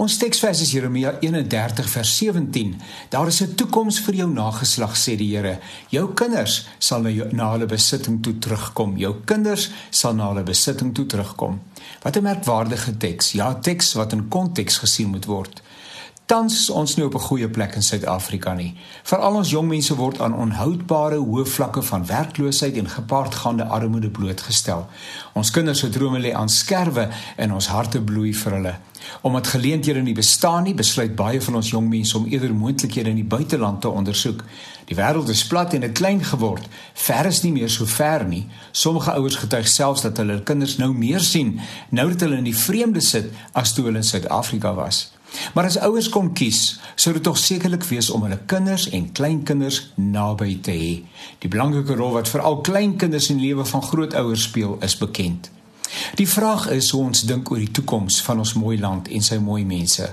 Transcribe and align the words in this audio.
Ons 0.00 0.14
teksvers 0.16 0.62
is 0.64 0.70
Jeremia 0.72 1.10
31 1.20 1.88
vers 1.92 2.10
17. 2.16 2.70
Daar 3.12 3.26
is 3.26 3.40
'n 3.42 3.54
toekoms 3.54 4.00
vir 4.00 4.14
jou 4.14 4.28
nageslag 4.32 4.96
sê 4.96 5.16
die 5.16 5.36
Here. 5.36 5.58
Jou 5.88 6.14
kinders 6.14 6.68
sal 6.78 7.02
na, 7.02 7.10
jou, 7.10 7.28
na 7.32 7.50
hulle 7.52 7.66
besitting 7.66 8.22
toe 8.22 8.38
terugkom. 8.38 8.96
Jou 8.96 9.14
kinders 9.24 9.70
sal 9.90 10.14
na 10.14 10.28
hulle 10.28 10.42
besitting 10.42 10.94
toe 10.94 11.06
terugkom. 11.06 11.60
Wat 12.02 12.16
'n 12.16 12.22
merkwaardige 12.22 12.96
teks. 12.96 13.32
Ja, 13.32 13.54
teks 13.54 13.92
wat 13.92 14.12
in 14.12 14.28
konteks 14.28 14.78
gesien 14.78 15.08
moet 15.08 15.24
word. 15.24 15.62
Tans 16.30 16.54
is 16.54 16.70
ons 16.70 16.92
nie 16.94 17.04
op 17.04 17.14
'n 17.14 17.26
goeie 17.26 17.48
plek 17.48 17.74
in 17.74 17.82
Suid-Afrika 17.82 18.52
nie. 18.54 18.76
Veral 19.02 19.34
ons 19.34 19.50
jong 19.50 19.68
mense 19.68 19.94
word 19.94 20.20
aan 20.20 20.34
onhoudbare 20.34 21.16
hoë 21.16 21.46
vlakke 21.46 21.82
van 21.82 22.06
werkloosheid 22.06 22.76
en 22.76 22.88
gepaardgaande 22.88 23.64
armoede 23.64 24.10
blootgestel. 24.10 24.88
Ons 25.32 25.50
kinders 25.50 25.78
se 25.78 25.88
drome 25.88 26.20
lê 26.20 26.32
aan 26.32 26.48
skerwe 26.48 27.08
en 27.36 27.52
ons 27.52 27.66
harte 27.66 28.00
bloei 28.00 28.34
vir 28.34 28.52
hulle. 28.52 28.74
Omdat 29.20 29.46
geleenthede 29.46 30.00
nie 30.00 30.14
bestaan 30.14 30.62
nie, 30.62 30.74
besluit 30.74 31.16
baie 31.16 31.42
van 31.42 31.54
ons 31.54 31.70
jong 31.70 31.88
mense 31.88 32.18
om 32.18 32.26
eerder 32.26 32.54
moontlikhede 32.54 33.08
in 33.08 33.14
die 33.14 33.24
buiteland 33.24 33.80
te 33.80 33.88
ondersoek. 33.88 34.44
Die 34.84 34.96
wêreld 34.96 35.28
is 35.28 35.46
plat 35.46 35.74
en 35.74 35.80
dit 35.80 35.92
klein 35.92 36.24
geword. 36.24 36.68
Ver 36.94 37.26
is 37.26 37.42
nie 37.42 37.52
meer 37.52 37.70
so 37.70 37.84
ver 37.86 38.24
nie. 38.24 38.46
Sommige 38.70 39.12
ouers 39.12 39.34
getuig 39.36 39.68
selfs 39.68 40.02
dat 40.02 40.16
hulle 40.16 40.42
kinders 40.42 40.76
nou 40.76 40.94
meer 40.94 41.20
sien 41.20 41.60
nou 41.88 42.08
dat 42.08 42.20
hulle 42.20 42.36
in 42.36 42.44
die 42.44 42.56
vreemde 42.56 43.00
sit 43.00 43.32
as 43.52 43.74
toe 43.74 43.84
hulle 43.84 43.96
in 43.96 44.04
Suid-Afrika 44.04 44.74
was. 44.74 45.19
Maar 45.54 45.64
as 45.64 45.78
ouers 45.78 46.08
kom 46.08 46.32
kies, 46.32 46.80
sou 46.94 47.12
dit 47.14 47.22
tog 47.22 47.38
sekerlik 47.38 47.84
wees 47.88 48.10
om 48.10 48.22
hulle 48.26 48.38
kinders 48.50 48.88
en 48.96 49.12
kleinkinders 49.12 49.80
naby 49.94 50.58
te 50.62 50.74
hê. 50.74 50.92
Die 51.42 51.50
belangrike 51.52 51.94
rol 51.98 52.16
wat 52.18 52.28
veral 52.28 52.60
kleinkinders 52.66 53.30
in 53.30 53.40
die 53.40 53.50
lewe 53.50 53.64
van 53.64 53.82
grootouers 53.82 54.48
speel, 54.50 54.78
is 54.84 54.98
bekend. 54.98 55.50
Die 56.14 56.28
vraag 56.28 56.68
is 56.70 56.90
hoe 56.94 57.02
ons 57.02 57.24
dink 57.26 57.50
oor 57.50 57.58
die 57.58 57.70
toekoms 57.74 58.20
van 58.22 58.38
ons 58.42 58.54
mooi 58.58 58.76
land 58.78 59.08
en 59.10 59.24
sy 59.26 59.40
mooi 59.42 59.64
mense. 59.66 60.06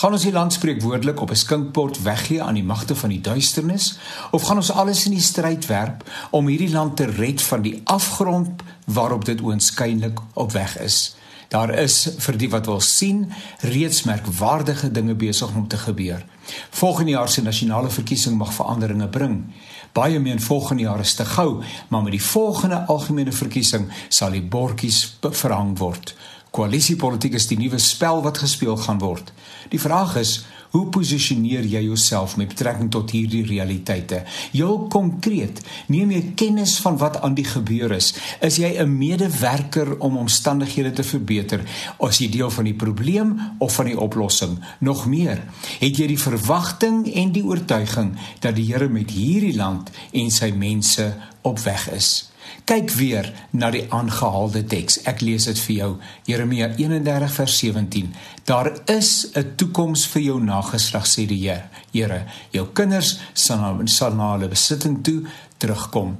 Gaan 0.00 0.16
ons 0.16 0.26
die 0.26 0.32
land 0.34 0.52
spreekwoordelik 0.52 1.20
op 1.20 1.30
'n 1.30 1.42
skinkpot 1.44 2.02
weggee 2.02 2.42
aan 2.42 2.54
die 2.54 2.64
magte 2.64 2.94
van 2.94 3.10
die 3.10 3.20
duisternis 3.20 3.98
of 4.30 4.42
gaan 4.42 4.56
ons 4.56 4.70
alles 4.70 5.04
in 5.06 5.16
die 5.16 5.24
stryd 5.24 5.66
werp 5.66 6.04
om 6.30 6.46
hierdie 6.46 6.72
land 6.72 6.96
te 6.96 7.04
red 7.04 7.42
van 7.42 7.62
die 7.62 7.80
afgrond 7.84 8.62
waarop 8.84 9.24
dit 9.24 9.40
oënskynlik 9.40 10.20
op 10.34 10.52
weg 10.52 10.78
is? 10.78 11.16
Daar 11.52 11.74
is 11.78 11.96
vir 12.24 12.36
die 12.40 12.48
wat 12.48 12.66
wil 12.66 12.80
sien 12.80 13.26
reeds 13.60 14.06
merkwaardige 14.08 14.88
dinge 14.90 15.14
besig 15.14 15.50
om 15.54 15.66
te 15.68 15.76
gebeur. 15.76 16.24
Volgende 16.70 17.10
jaar 17.10 17.28
se 17.28 17.42
nasionale 17.42 17.90
verkiesing 17.90 18.38
mag 18.38 18.54
veranderinge 18.54 19.08
bring. 19.08 19.52
Baie 19.92 20.20
meen 20.20 20.40
volgende 20.40 20.82
jaar 20.82 21.00
is 21.00 21.14
te 21.14 21.24
gou, 21.24 21.62
maar 21.88 22.02
met 22.02 22.16
die 22.16 22.22
volgende 22.24 22.84
algemene 22.86 23.32
verkiesing 23.32 23.90
sal 24.08 24.32
die 24.32 24.42
bordjies 24.42 25.18
verhang 25.20 25.76
word. 25.78 26.14
Koalisiepolitiek 26.52 27.34
is 27.34 27.48
die 27.48 27.58
nuwe 27.58 27.78
spel 27.80 28.22
wat 28.22 28.38
gespeel 28.38 28.76
gaan 28.76 29.00
word. 29.00 29.32
Die 29.72 29.80
vraag 29.80 30.16
is, 30.20 30.42
Hoe 30.72 30.86
posisioneer 30.88 31.66
jy 31.68 31.82
jouself 31.84 32.38
met 32.40 32.48
betrekking 32.48 32.88
tot 32.94 33.10
hierdie 33.12 33.42
realiteite? 33.44 34.22
Jou 34.56 34.86
konkreet, 34.92 35.60
neem 35.92 36.14
jy 36.14 36.22
kennis 36.40 36.78
van 36.80 36.96
wat 37.02 37.18
aan 37.20 37.36
die 37.36 37.44
gebeur 37.44 37.92
is? 37.92 38.14
Is 38.40 38.56
jy 38.56 38.80
'n 38.80 38.96
medewerker 38.96 39.98
om 40.00 40.16
omstandighede 40.16 40.92
te 40.92 41.04
verbeter? 41.04 41.60
Is 42.08 42.18
jy 42.18 42.30
deel 42.30 42.50
van 42.50 42.64
die 42.64 42.74
probleem 42.74 43.36
of 43.58 43.74
van 43.74 43.84
die 43.84 44.00
oplossing? 44.00 44.58
Nog 44.80 45.06
meer, 45.06 45.44
het 45.78 45.96
jy 45.96 46.06
die 46.06 46.18
verwagting 46.18 47.14
en 47.14 47.32
die 47.32 47.44
oortuiging 47.44 48.16
dat 48.40 48.56
die 48.56 48.72
Here 48.72 48.88
met 48.88 49.10
hierdie 49.10 49.56
land 49.56 49.90
en 50.12 50.30
sy 50.30 50.52
mense 50.56 51.16
op 51.42 51.58
weg 51.58 51.90
is? 51.90 52.31
Kyk 52.64 52.90
weer 52.90 53.32
na 53.50 53.70
die 53.70 53.84
aangehaalde 53.90 54.64
teks. 54.64 55.00
Ek 55.08 55.20
lees 55.20 55.44
dit 55.44 55.58
vir 55.66 55.76
jou. 55.76 55.90
Jeremia 56.26 56.68
31 56.76 57.32
vers 57.32 57.58
17. 57.58 58.14
Daar 58.44 58.72
is 58.86 59.30
'n 59.34 59.54
toekoms 59.56 60.06
vir 60.06 60.22
jou 60.22 60.40
nageslag 60.40 61.06
sê 61.06 61.26
die 61.26 61.50
Here. 61.92 62.24
Jou 62.50 62.66
kinders 62.72 63.20
sal 63.32 63.58
na, 63.58 63.86
sal 63.86 64.14
na 64.14 64.32
hulle 64.32 64.48
besitting 64.48 65.02
toe 65.04 65.22
terugkom. 65.58 66.18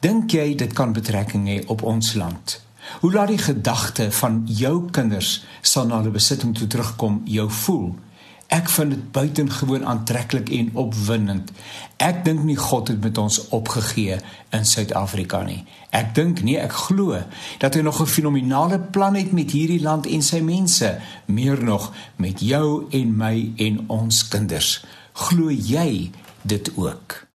Dink 0.00 0.30
jy 0.30 0.54
dit 0.54 0.72
kan 0.72 0.92
betrekking 0.92 1.46
hê 1.46 1.66
op 1.66 1.82
ons 1.82 2.14
land? 2.14 2.60
Hoe 3.00 3.12
laat 3.12 3.28
die 3.28 3.38
gedagte 3.38 4.10
van 4.12 4.42
jou 4.46 4.90
kinders 4.90 5.44
sal 5.60 5.86
na 5.86 5.96
hulle 6.00 6.10
besitting 6.10 6.56
toe 6.58 6.66
terugkom 6.66 7.22
jou 7.24 7.50
voel? 7.50 7.94
Ek 8.52 8.68
vind 8.68 8.90
dit 8.90 9.04
buitengewoon 9.12 9.86
aantreklik 9.86 10.50
en 10.52 10.70
opwindend. 10.76 11.52
Ek 11.96 12.20
dink 12.24 12.42
nie 12.44 12.56
God 12.60 12.90
het 12.92 13.00
met 13.00 13.18
ons 13.18 13.38
opgegee 13.48 14.18
in 14.52 14.66
Suid-Afrika 14.68 15.40
nie. 15.46 15.62
Ek 15.88 16.12
dink 16.14 16.42
nie, 16.44 16.58
ek 16.60 16.76
glo 16.84 17.16
dat 17.64 17.74
hy 17.74 17.80
nog 17.80 18.02
'n 18.02 18.12
fenominale 18.12 18.78
plan 18.78 19.16
het 19.16 19.32
met 19.32 19.56
hierdie 19.56 19.80
land 19.80 20.06
en 20.06 20.22
sy 20.22 20.40
mense, 20.40 21.00
meer 21.26 21.64
nog 21.64 21.92
met 22.16 22.40
jou 22.40 22.86
en 22.90 23.16
my 23.16 23.52
en 23.56 23.84
ons 23.88 24.28
kinders. 24.28 24.84
Glo 25.12 25.50
jy 25.50 26.10
dit 26.42 26.72
ook? 26.76 27.26